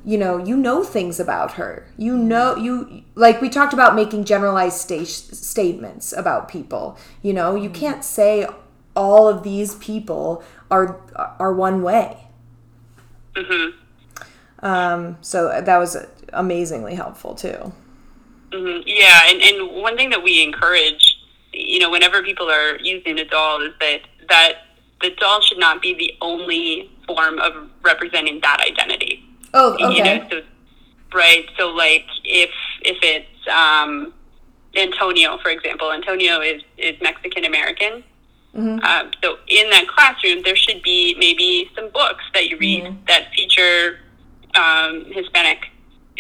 [0.05, 4.25] you know you know things about her you know you like we talked about making
[4.25, 8.47] generalized sta- statements about people you know you can't say
[8.95, 11.01] all of these people are
[11.39, 12.19] are one way
[13.35, 13.75] Mhm.
[14.61, 15.97] um, so that was
[16.33, 17.73] amazingly helpful too.
[18.53, 21.19] hmm Yeah, and, and one thing that we encourage,
[21.53, 24.53] you know, whenever people are using a doll is that that
[25.01, 29.25] the doll should not be the only form of representing that identity.
[29.55, 30.19] Oh, You okay.
[30.19, 30.43] know, so
[31.15, 31.47] right.
[31.59, 32.51] So like if
[32.83, 34.13] if it's um,
[34.77, 38.05] Antonio, for example, Antonio is is Mexican American.
[38.85, 43.33] Um, so in that classroom, there should be maybe some books that you read that
[43.35, 43.99] feature
[44.55, 45.59] um, Hispanic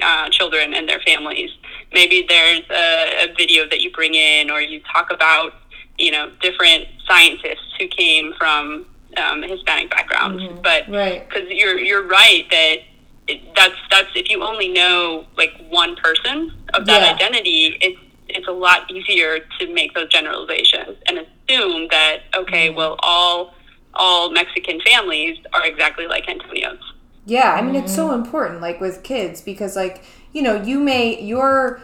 [0.03, 1.51] uh, children and their families.
[1.93, 5.53] Maybe there's a, a video that you bring in, or you talk about,
[5.99, 10.43] you know, different scientists who came from um, Hispanic backgrounds.
[10.63, 11.29] But Right.
[11.29, 12.79] because you're you're right that
[13.27, 17.15] it, that's that's if you only know like one person of that Yeah.
[17.15, 22.77] identity, it's it's a lot easier to make those generalizations and assume that okay, mm-hmm.
[22.77, 23.55] well all
[23.95, 26.81] all Mexican families are exactly like Antonio's.
[27.27, 28.25] Yeah, I mean it's so mm-hmm.
[28.25, 31.81] important like with kids because like, you know, you may your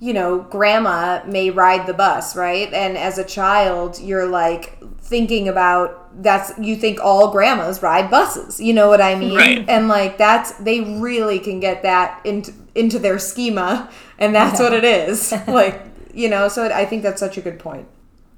[0.00, 2.70] you know, grandma may ride the bus, right?
[2.74, 8.60] And as a child, you're like thinking about that's you think all grandmas ride buses.
[8.60, 9.36] You know what I mean?
[9.36, 9.68] Right.
[9.68, 14.72] And like that's they really can get that into into their schema and that's what
[14.72, 15.32] it is.
[15.46, 15.80] like,
[16.14, 17.86] you know, so I think that's such a good point.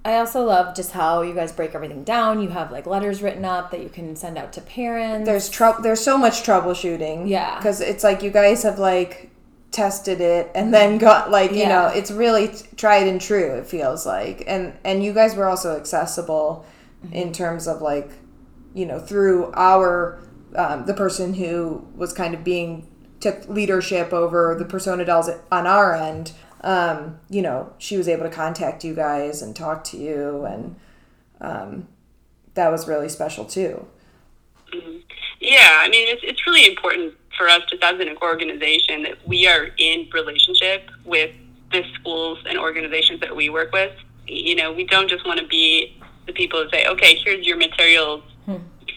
[0.05, 2.41] I also love just how you guys break everything down.
[2.41, 5.27] You have like letters written up that you can send out to parents.
[5.27, 7.57] there's trouble there's so much troubleshooting Yeah.
[7.59, 9.31] because it's like you guys have like
[9.73, 11.69] tested it and then got like you Yeah.
[11.69, 14.45] know it's really t- tried and true it feels like.
[14.47, 16.65] And and you guys were also accessible
[17.13, 18.11] in terms of like
[18.75, 20.21] you know through our
[20.55, 22.89] um, the person who was kind of being
[23.21, 28.23] took leadership over the persona dolls on our end um, you know she was able
[28.25, 30.77] to contact you guys and talk to you and
[31.41, 31.89] um,
[32.55, 33.87] that was really special too.
[35.41, 39.47] Yeah, I mean, it's, it's really important for us just as an organization that we
[39.47, 41.35] are in relationship with
[41.73, 43.93] the schools and organizations that we work with.
[44.27, 47.57] You know, we don't just want to be the people that say, okay, here's your
[47.57, 48.23] materials,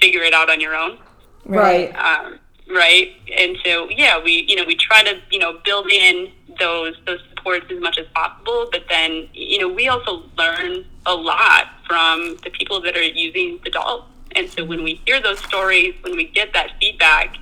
[0.01, 0.97] figure it out on your own.
[1.45, 3.11] right Um, right.
[3.37, 7.19] And so, yeah, we, you know, we try to, you know, build in those, those
[7.29, 8.67] supports as much as possible.
[8.71, 13.59] But then, you know, we also learn a lot from the people that are using
[13.63, 14.05] the dolls.
[14.35, 17.37] And so when we hear those stories, when we get that feedback,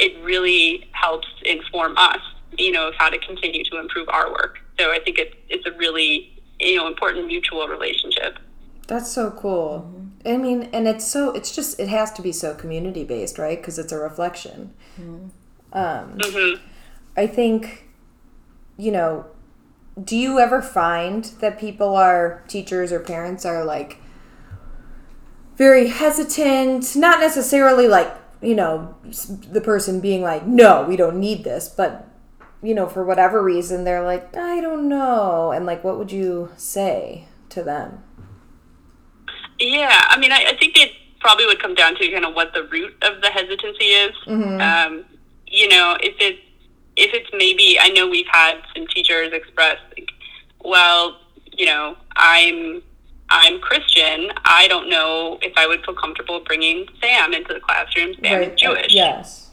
[0.00, 2.20] it really helps inform us,
[2.58, 4.58] you know, of how to continue to improve our work.
[4.78, 8.38] So I think it's, it's a really, you know, important mutual relationship.
[8.86, 9.86] That's so cool.
[9.86, 10.28] Mm-hmm.
[10.28, 13.58] I mean, and it's so it's just it has to be so community based, right?
[13.58, 14.74] Because it's a reflection.
[15.00, 15.28] Mm-hmm.
[15.72, 16.62] Um, mm-hmm.
[17.16, 17.88] I think,
[18.76, 19.26] you know,
[20.02, 23.98] do you ever find that people are teachers or parents are like
[25.56, 28.94] very hesitant, not necessarily like you know
[29.50, 32.06] the person being like, no, we don't need this, but
[32.62, 36.50] you know for whatever reason they're like, I don't know, and like, what would you
[36.56, 38.02] say to them?
[39.58, 42.54] Yeah, I mean, I, I think it probably would come down to kind of what
[42.54, 44.16] the root of the hesitancy is.
[44.60, 45.04] Um,
[45.46, 46.40] you know, if it's
[46.96, 50.10] if it's maybe I know we've had some teachers express, like,
[50.64, 51.18] well,
[51.52, 52.82] you know, I'm
[53.30, 54.30] I'm Christian.
[54.44, 58.14] I don't know if I would feel comfortable bringing Sam into the classroom.
[58.22, 59.50] Sam is uh, Jewish Yes.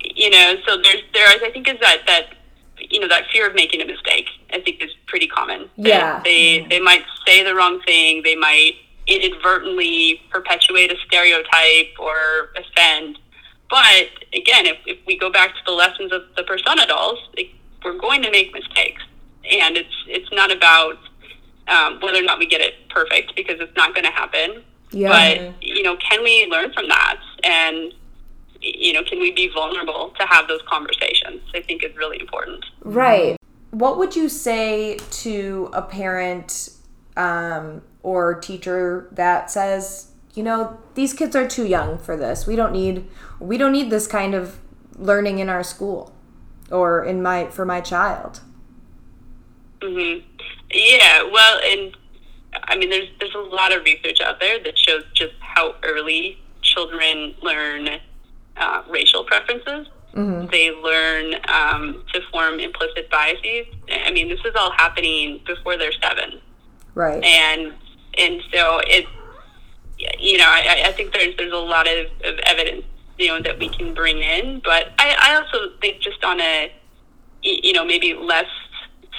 [0.00, 2.34] you know, so there's there is I think is that that
[2.78, 4.26] you know that fear of making a mistake.
[4.52, 5.68] I think is pretty common.
[5.76, 6.20] Yeah.
[6.24, 8.22] they they might say the wrong thing.
[8.24, 8.74] They might
[9.06, 13.18] inadvertently perpetuate a stereotype or offend.
[13.70, 17.18] But again, if, if we go back to the lessons of the persona dolls,
[17.84, 19.02] we're going to make mistakes,
[19.50, 20.98] and it's it's not about
[21.68, 24.62] um, whether or not we get it perfect because it's not going to happen.
[24.90, 25.08] Yeah.
[25.08, 27.18] But you know, can we learn from that?
[27.44, 27.94] And
[28.60, 31.42] you know, can we be vulnerable to have those conversations?
[31.54, 32.64] I think is really important.
[32.82, 33.36] Right.
[33.70, 36.70] What would you say to a parent
[37.16, 42.46] um, or teacher that says, you know, these kids are too young for this.
[42.46, 43.08] We don't need
[43.40, 44.58] we don't need this kind of
[44.96, 46.14] learning in our school
[46.70, 48.40] or in my for my child.
[49.82, 50.18] hmm
[50.72, 51.96] Yeah, well, and
[52.64, 56.38] I mean, there's there's a lot of research out there that shows just how early
[56.62, 57.88] children learn
[58.56, 59.86] uh, racial preferences.
[60.50, 63.66] They learn um, to form implicit biases.
[63.90, 66.38] I mean, this is all happening before they're seven,
[66.94, 67.24] Right.
[67.24, 67.72] and
[68.18, 69.06] and so it,
[70.18, 72.84] you know, I, I think there's there's a lot of, of evidence,
[73.18, 74.60] you know, that we can bring in.
[74.62, 76.70] But I, I also think just on a,
[77.42, 78.44] you know, maybe less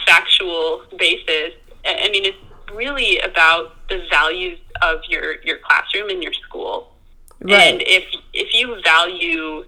[0.05, 1.53] factual basis.
[1.85, 2.37] I mean, it's
[2.73, 6.93] really about the values of your your classroom and your school.
[7.41, 7.73] Right.
[7.73, 9.65] And if if you value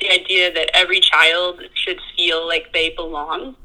[0.00, 3.56] the idea that every child should feel like they belong,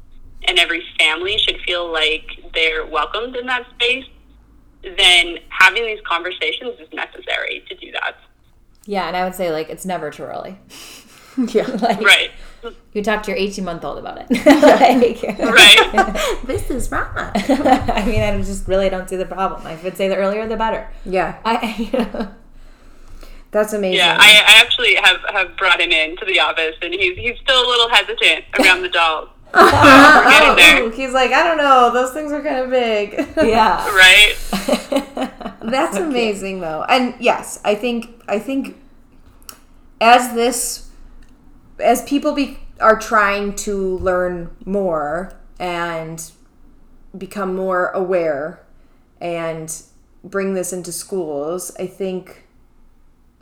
[0.44, 4.06] and every family should feel like they're welcomed in that space,
[4.82, 8.16] then having these conversations is necessary to do that.
[8.86, 10.58] Yeah, and I would say like it's never too early.
[11.48, 11.66] yeah.
[11.82, 12.30] like, Right.
[12.92, 14.30] You talk to your 18 month old about it.
[14.46, 16.40] like, Right.
[16.44, 17.06] this is wrong.
[17.14, 19.64] I mean, I just really don't see the problem.
[19.66, 20.88] I would say the earlier the better.
[21.04, 21.38] Yeah.
[21.44, 22.28] I, you know,
[23.52, 23.98] That's amazing.
[23.98, 27.60] Yeah, I, I actually have, have brought him into the office, and he's he's still
[27.64, 29.28] a little hesitant around the dolls.
[29.54, 33.14] We're getting there, Oh, he's like, I don't know, those things are kind of big.
[33.42, 33.88] yeah.
[33.90, 34.34] right?
[35.62, 36.84] That's amazing though.
[36.88, 38.76] And yes, I think I think
[40.00, 40.89] as this
[41.80, 46.30] as people be are trying to learn more and
[47.16, 48.64] become more aware
[49.20, 49.82] and
[50.24, 52.44] bring this into schools, I think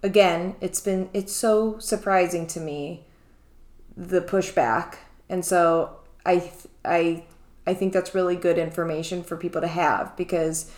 [0.02, 3.04] again, it's been it's so surprising to me
[3.96, 4.96] the pushback.
[5.28, 6.50] And so I
[6.84, 7.24] I
[7.66, 10.70] I think that's really good information for people to have because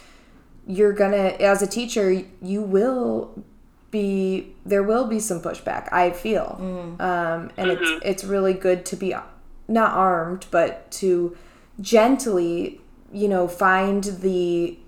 [0.66, 3.44] you're gonna as a teacher you will
[3.90, 6.56] be there will be some pushback i feel.
[7.00, 9.14] Um, and it's it's really good to be
[9.68, 11.36] not armed but to
[11.80, 12.80] gently
[13.12, 14.78] you know find the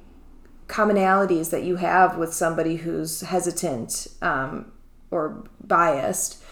[0.69, 4.73] commonalities that you have with somebody who's hesitant um,
[5.11, 6.43] or biased.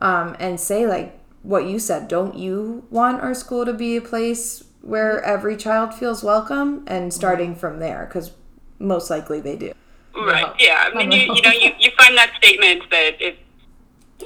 [0.00, 4.00] Um, and say like what you said don't you want our school to be a
[4.00, 6.84] place where every child feels welcome?
[6.86, 8.32] And starting from there because
[8.78, 9.72] most likely they do
[10.16, 10.52] Right.
[10.58, 10.90] Yeah.
[10.92, 13.38] I mean, you, you know, you, you find that statement that it's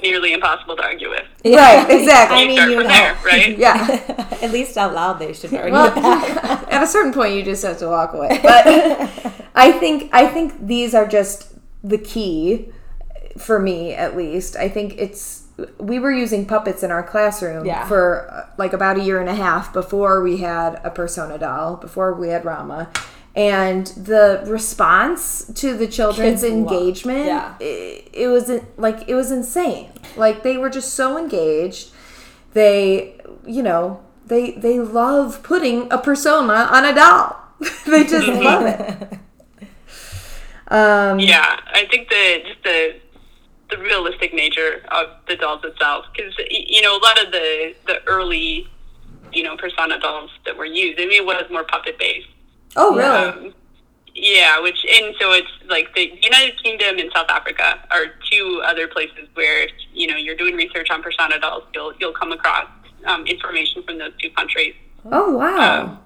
[0.01, 1.23] nearly impossible to argue with.
[1.45, 2.93] right exactly I mean, start you from know.
[2.93, 3.57] there, right?
[3.57, 5.91] yeah At least out loud, they should argue well,
[6.69, 8.65] at a certain point you just have to walk away but
[9.55, 12.69] i think i think these are just the key
[13.37, 15.47] for me at least i think it's
[15.79, 17.85] we were using puppets in our classroom Yeah.
[17.85, 21.75] for uh, like about a year and a half before we had a persona doll
[21.75, 22.89] before we had rama
[23.35, 27.55] and the response to the children's Kids engagement yeah.
[27.59, 29.91] it, it was like it was insane.
[30.17, 31.91] Like they were just so engaged.
[32.53, 37.35] They you know they they love putting a persona on a doll.
[37.85, 39.19] They just love it.
[40.71, 42.95] Um Yeah, I think the just the
[43.69, 48.03] the realistic nature of the dolls itself, because you know a lot of the the
[48.07, 48.67] early
[49.31, 52.27] you know persona dolls that were used, I mean, it was more puppet based.
[52.75, 53.53] Oh really Um,
[54.15, 58.87] yeah, which and so it's like the United Kingdom and South Africa are two other
[58.87, 61.63] places where you know you're doing research on persona dolls.
[61.73, 62.65] You'll you'll come across
[63.05, 64.75] um, information from those two countries.
[65.11, 65.99] oh wow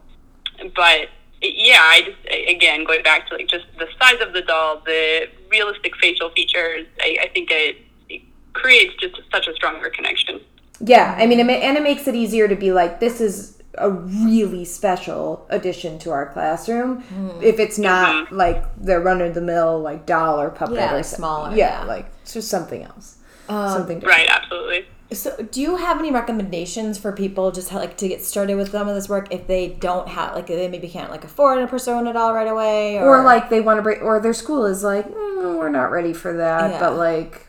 [0.61, 1.09] Um, but
[1.41, 5.27] yeah, I just again going back to like just the size of the doll, the
[5.49, 6.85] realistic facial features.
[7.01, 7.77] I, I think it,
[8.09, 8.21] it
[8.53, 10.39] creates just such a stronger connection.
[10.79, 14.63] yeah i mean and it makes it easier to be like this is a really
[14.65, 17.41] special addition to our classroom hmm.
[17.41, 18.35] if it's not mm-hmm.
[18.35, 21.85] like the run-of-the-mill like doll or puppet Yeah, or like smaller, yeah, yeah.
[21.85, 23.17] like it's just something else
[23.49, 24.19] um, something different.
[24.19, 24.85] Right, absolutely.
[25.11, 28.71] So, do you have any recommendations for people just how, like to get started with
[28.71, 31.67] some of this work if they don't have like they maybe can't like afford a
[31.67, 34.83] persona doll right away or, or like they want to break or their school is
[34.83, 36.79] like mm, we're not ready for that Yeah.
[36.79, 37.45] but like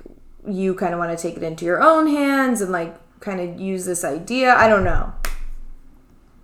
[0.47, 3.59] you kind of want to take it into your own hands and like kind of
[3.59, 5.15] use this idea i don't know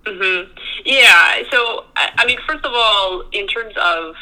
[0.06, 0.42] hmm
[0.84, 1.42] Yeah.
[1.50, 4.14] So, I, I mean, first of all, in terms of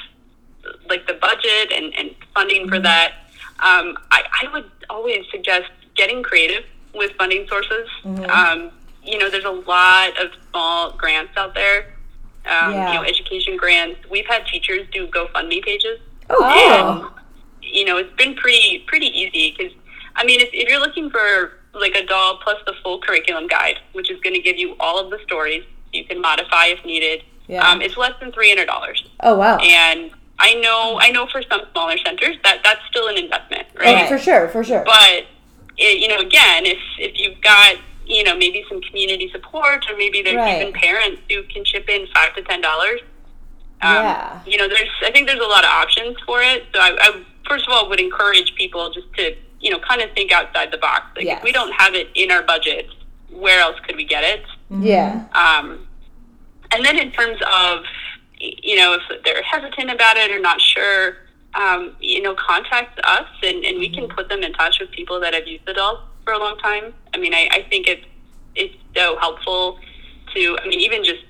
[0.89, 3.13] like the budget and, and funding for that,
[3.61, 6.65] um, I, I would always suggest getting creative
[6.95, 7.89] with funding sources.
[8.05, 8.71] Um,
[9.03, 11.95] you know, there's a lot of small grants out there.
[12.47, 12.93] um, Yeah.
[12.93, 14.01] you know, education grants.
[14.11, 16.01] We've had teachers do GoFundMe pages.
[16.31, 17.11] Oh, And,
[17.63, 19.73] you know, it's been pretty pretty easy because,
[20.17, 23.79] I mean, if, if you're looking for like a doll plus the full curriculum guide,
[23.93, 27.23] which is going to give you all of the stories, you can modify if needed.
[27.47, 27.67] Yeah.
[27.69, 29.57] Um, it's less than three hundred dollars, Oh, wow.
[29.59, 34.05] and I know I know for some smaller centers that that's still an investment, right?
[34.05, 34.83] Oh, for sure, for sure.
[34.85, 35.25] But
[35.79, 39.97] it, you know, again, if if you've got you know maybe some community support, or
[39.97, 40.61] maybe there's Right.
[40.61, 43.01] even parents who can chip in five to ten dollars.
[43.81, 44.41] Um, Yeah.
[44.47, 46.65] You know, there's I think there's a lot of options for it.
[46.75, 50.11] So I, I first of all would encourage people just to you know kind of
[50.13, 51.05] think outside the box.
[51.17, 51.39] Like Yes.
[51.39, 52.87] if we don't have it in our budget,
[53.31, 54.45] where else could we get it?
[54.71, 55.25] Yeah.
[55.33, 55.87] Um,
[56.71, 57.85] and then in terms of,
[58.39, 61.17] you know, if they're hesitant about it or not sure,
[61.55, 65.19] um, you know, contact us and, and we can put them in touch with people
[65.21, 66.93] that have used the dolls for a long time.
[67.15, 68.05] I mean, I, I think it's,
[68.55, 69.79] it's so helpful
[70.35, 71.25] to, I mean, even just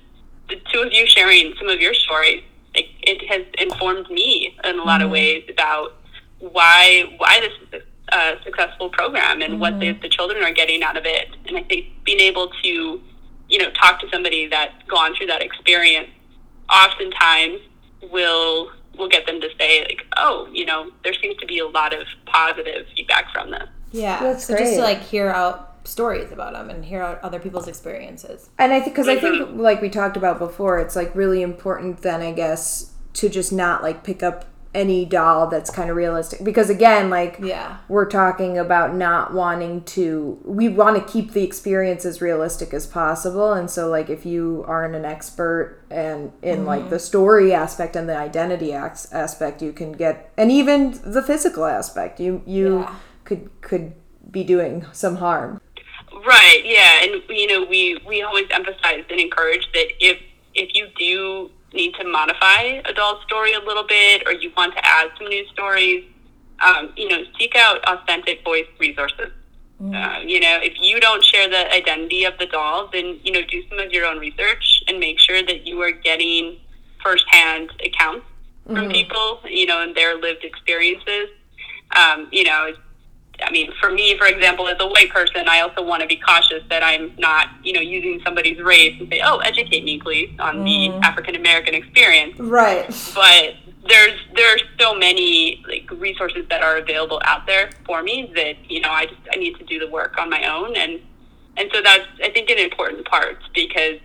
[0.49, 4.77] the two of you sharing some of your stories, it, it has informed me in
[4.77, 5.95] a lot of ways about
[6.39, 10.97] why, why this is a successful program and what the, the children are getting out
[10.97, 11.27] of it.
[11.47, 13.01] And I think being able to,
[13.49, 16.09] you know, talk to somebody that's gone through that experience
[16.69, 17.59] oftentimes
[18.11, 21.67] will will get them to say like, oh, you know, there seems to be a
[21.67, 23.69] lot of positive feedback from this.
[23.91, 24.21] Yeah.
[24.21, 27.67] That's so just to like hear out stories about them and hear out other people's
[27.67, 28.49] experiences.
[28.59, 29.59] And I think because I think Mm-hmm.
[29.59, 33.81] like we talked about before, it's like really important then I guess to just not
[33.83, 37.77] like pick up any doll that's kind of realistic because again like Yeah.
[37.87, 42.85] we're talking about not wanting to we want to keep the experience as realistic as
[42.85, 46.67] possible and so like if you aren't an expert and in mm-hmm.
[46.67, 51.23] like the story aspect and the identity as- aspect you can get and even the
[51.23, 52.95] physical aspect you you Yeah.
[53.23, 53.93] could could
[54.29, 55.59] be doing some harm
[56.25, 56.61] Right.
[56.65, 57.03] Yeah.
[57.03, 60.17] And you know, we we always emphasize and encourage that if
[60.53, 64.73] if you do need to modify a doll's story a little bit, or you want
[64.75, 66.03] to add some new stories,
[66.59, 69.31] um, you know, seek out authentic voice resources.
[69.81, 73.41] Uh, you know, if you don't share the identity of the doll, then you know,
[73.49, 76.57] do some of your own research and make sure that you are getting
[77.01, 78.25] firsthand accounts
[78.65, 81.29] from people, you know, and their lived experiences.
[81.95, 82.79] Um, you know, it's
[83.43, 86.17] I mean, for me, for example, as a white person, I also want to be
[86.17, 90.35] cautious that I'm not, you know, using somebody's race and say, "Oh, educate me, please,"
[90.39, 91.01] on the mm.
[91.03, 92.39] African American experience.
[92.39, 92.87] right.
[93.15, 93.55] But
[93.87, 98.55] there's there are so many like resources that are available out there for me that
[98.69, 100.99] you know I just I need to do the work on my own, and
[101.57, 103.99] and so that's I think an important part because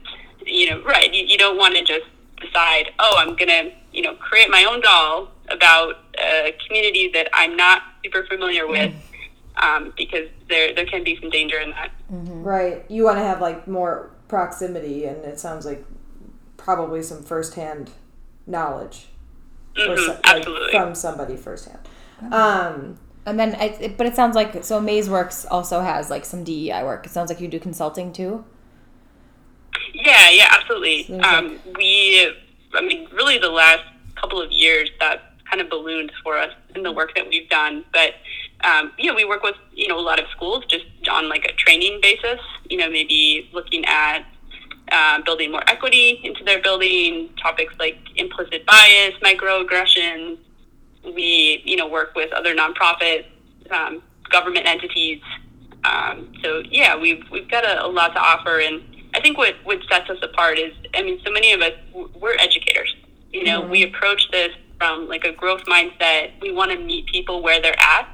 [0.47, 2.07] you know, right, you, you don't want to just
[2.41, 7.57] decide, oh, I'm gonna you know create my own doll about a community that I'm
[7.57, 9.14] not super familiar with mm.
[9.63, 11.91] Um, because there there can be some danger in that.
[12.11, 12.85] Right.
[12.89, 15.85] You want to have like more proximity, and it sounds like
[16.57, 17.91] probably some firsthand
[18.47, 19.07] knowledge,
[19.77, 21.79] or Mhm, so- like, from somebody firsthand.
[22.33, 26.45] Um, And then, I, it, but it sounds like so AMAZEworks also has like some
[26.45, 27.07] DEI work.
[27.07, 28.45] It sounds like you do consulting too.
[29.95, 31.05] Yeah, yeah, absolutely.
[31.05, 32.31] Seems Um, we,
[32.75, 33.83] I mean, really the last
[34.17, 37.85] couple of years that kind of ballooned for us in the work that we've done.
[37.93, 38.15] But,
[38.65, 41.45] um, you know, we work with, you know, a lot of schools just on like
[41.45, 42.41] a training basis,
[42.71, 44.25] you know, maybe looking at
[44.91, 50.39] uh, building more equity into their building, topics like implicit bias, microaggressions.
[51.05, 53.27] We, you know, work with other nonprofits,
[53.71, 55.21] um, government entities.
[55.85, 58.83] Um, so yeah, we've we've got a, a lot to offer, and
[59.15, 62.37] I think what what sets us apart is, I mean, so many of us we're
[62.37, 62.95] educators.
[63.33, 66.41] You know, we approach this from like a growth mindset.
[66.41, 68.09] We want to meet people where they're at.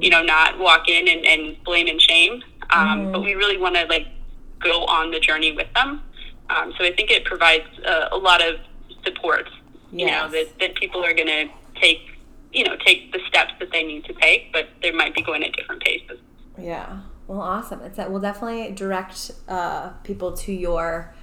[0.00, 3.76] You know, not walk in and, and blame and shame, um, but we really want
[3.76, 4.06] to like
[4.60, 6.02] go on the journey with them.
[6.50, 8.56] Um, so I think it provides uh, a lot of
[9.04, 9.48] support.
[9.90, 11.48] You know that that people are going to
[11.80, 12.00] take
[12.52, 15.42] you know take the steps that they need to take, but they might be going
[15.44, 16.18] at different paces.
[16.58, 17.00] Yeah.
[17.26, 17.82] Well, awesome.
[17.82, 21.14] It's that we'll definitely direct uh, people to your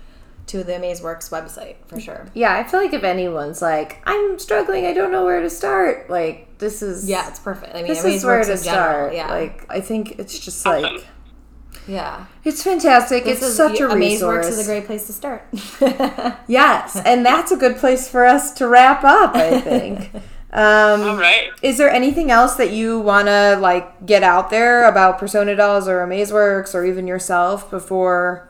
[0.47, 2.27] to the AMAZEworks website for sure.
[2.33, 6.09] yeah, I feel like if anyone's like, I'm struggling, I don't know where to start.
[6.09, 7.73] Like this is Yeah, it's perfect.
[7.75, 9.13] I mean, this Maze is where Works to in general, start.
[9.15, 9.29] Yeah.
[9.29, 11.05] Like I think it's just like
[11.87, 12.25] yeah.
[12.43, 13.23] it's fantastic.
[13.23, 14.59] This it's is- such a Maze Works resource.
[14.59, 15.47] is a great place to start.
[16.47, 19.35] yes, and that's a good place for us to wrap up.
[19.35, 20.11] I think.
[20.53, 21.49] Um, All right.
[21.61, 25.85] Is there anything else that you want to like get out there about Persona Dolls
[25.85, 28.47] or AmazeWorks or even yourself before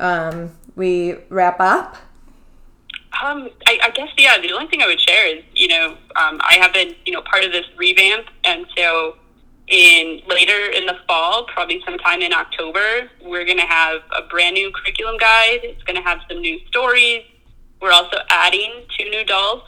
[0.00, 1.96] um, we wrap up?
[3.22, 4.38] Um, I, I guess yeah.
[4.38, 7.22] The only thing I would share is you know um, I have been you know
[7.22, 9.16] part of this revamp, and so
[9.68, 14.54] in later in the fall, probably sometime in October, we're going to have a brand
[14.54, 15.60] new curriculum guide.
[15.62, 17.24] It's going to have some new stories,
[17.80, 19.62] We're also adding two new dolls.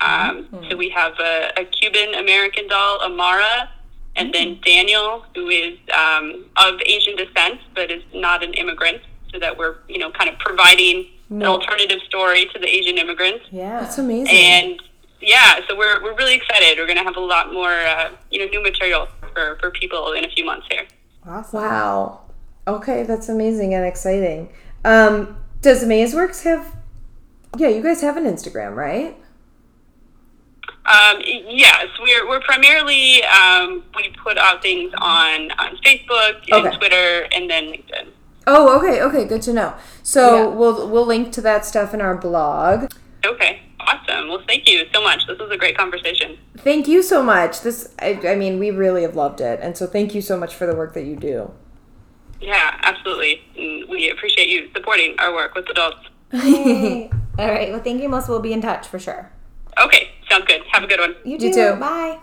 [0.00, 3.68] Um, So we have a, a Cuban American doll, Amara,
[4.16, 9.02] and then Daniel, who is um, of Asian descent but is not an immigrant.
[9.32, 13.44] So that we're you know kind of providing an alternative story to the Asian immigrants.
[13.50, 13.80] Yeah.
[13.80, 14.34] That's amazing.
[14.34, 14.82] And
[15.20, 16.78] yeah, so we're, we're really excited.
[16.78, 20.12] We're going to have a lot more uh, you know new material for, for people
[20.12, 20.84] in a few months here.
[21.26, 21.60] Awesome.
[21.60, 22.20] Wow.
[22.66, 24.48] Okay, that's amazing and exciting.
[24.84, 26.76] Um, does Amazeworks have?
[27.56, 29.16] Yeah, you guys have an Instagram, right?
[30.86, 36.76] Um, yes, we're, we're primarily um, we put out things on on Facebook and Okay.
[36.78, 38.08] Twitter and then LinkedIn.
[38.50, 39.74] Oh, okay, okay, good to know.
[40.02, 40.46] So Yeah.
[40.46, 42.90] we'll we'll link to that stuff in our blog.
[43.26, 44.28] Okay, awesome.
[44.28, 45.26] Well, thank you so much.
[45.26, 46.38] This was a great conversation.
[46.56, 47.60] Thank you so much.
[47.60, 50.54] This, I, I mean, we really have loved it, and so thank you so much
[50.54, 51.50] for the work that you do.
[52.40, 53.42] Yeah, absolutely.
[53.56, 56.06] And we appreciate you supporting our work with adults.
[56.32, 57.70] All right.
[57.70, 58.30] Well, thank you, Melissa.
[58.30, 59.30] We'll be in touch for sure.
[59.82, 60.62] Okay, sounds good.
[60.72, 61.14] Have a good one.
[61.24, 61.52] You, You too.
[61.52, 61.76] too.
[61.80, 62.18] Bye.